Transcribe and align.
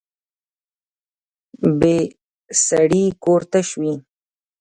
بې 1.79 1.97
سړي 2.65 3.05
کور 3.23 3.41
تش 3.51 3.67
وي 3.81 3.93